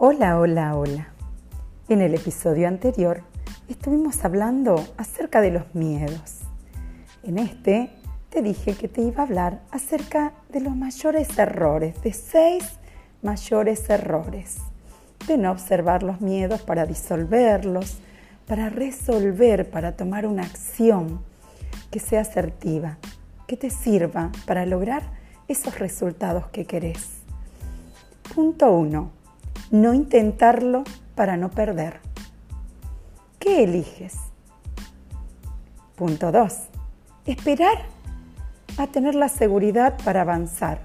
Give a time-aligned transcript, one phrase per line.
[0.00, 1.08] Hola, hola, hola.
[1.88, 3.22] En el episodio anterior
[3.68, 6.36] estuvimos hablando acerca de los miedos.
[7.24, 7.90] En este
[8.30, 12.78] te dije que te iba a hablar acerca de los mayores errores, de seis
[13.22, 14.58] mayores errores,
[15.26, 17.98] de no observar los miedos para disolverlos,
[18.46, 21.20] para resolver, para tomar una acción
[21.90, 22.98] que sea asertiva,
[23.48, 25.02] que te sirva para lograr
[25.48, 27.14] esos resultados que querés.
[28.32, 29.17] Punto 1
[29.70, 32.00] no intentarlo para no perder.
[33.38, 34.14] ¿Qué eliges?
[35.96, 36.54] Punto 2.
[37.26, 37.86] Esperar
[38.78, 40.80] a tener la seguridad para avanzar.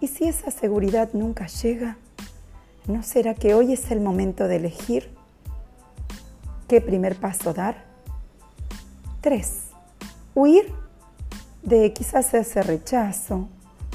[0.00, 1.96] ¿Y si esa seguridad nunca llega?
[2.86, 5.10] ¿No será que hoy es el momento de elegir?
[6.68, 7.84] ¿Qué primer paso dar?
[9.22, 9.62] 3.
[10.34, 10.72] Huir
[11.62, 13.48] de quizás ese rechazo,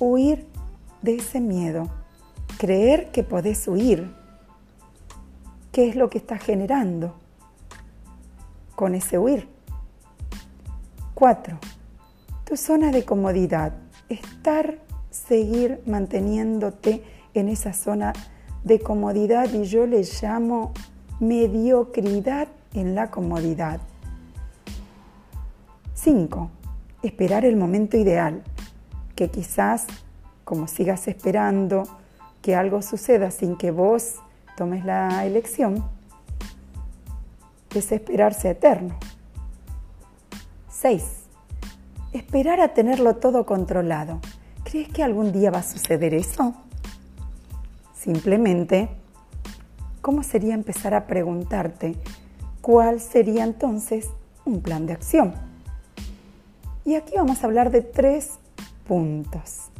[0.00, 0.46] huir
[1.02, 1.90] de ese miedo
[2.62, 4.14] creer que podés huir.
[5.72, 7.16] ¿Qué es lo que está generando
[8.76, 9.48] con ese huir?
[11.12, 11.58] Cuatro,
[12.44, 13.72] tu zona de comodidad.
[14.08, 14.78] Estar,
[15.10, 17.02] seguir manteniéndote
[17.34, 18.12] en esa zona
[18.62, 20.72] de comodidad y yo le llamo
[21.18, 23.80] mediocridad en la comodidad.
[25.94, 26.50] Cinco,
[27.02, 28.44] Esperar el momento ideal,
[29.16, 29.86] que quizás,
[30.44, 31.88] como sigas esperando,
[32.42, 34.16] que algo suceda sin que vos
[34.56, 35.84] tomes la elección,
[37.72, 38.96] desesperarse eterno.
[40.68, 41.04] 6.
[42.12, 44.20] Esperar a tenerlo todo controlado.
[44.64, 46.54] ¿Crees que algún día va a suceder eso?
[47.94, 48.88] Simplemente,
[50.00, 51.94] ¿cómo sería empezar a preguntarte
[52.60, 54.10] cuál sería entonces
[54.44, 55.34] un plan de acción?
[56.84, 58.40] Y aquí vamos a hablar de tres
[58.88, 59.71] puntos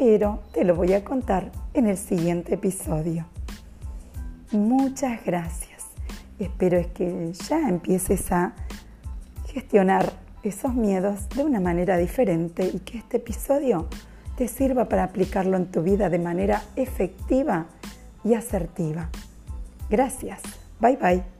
[0.00, 3.26] pero te lo voy a contar en el siguiente episodio.
[4.50, 5.88] Muchas gracias.
[6.38, 8.54] Espero es que ya empieces a
[9.48, 10.10] gestionar
[10.42, 13.88] esos miedos de una manera diferente y que este episodio
[14.38, 17.66] te sirva para aplicarlo en tu vida de manera efectiva
[18.24, 19.10] y asertiva.
[19.90, 20.40] Gracias.
[20.80, 21.39] Bye bye.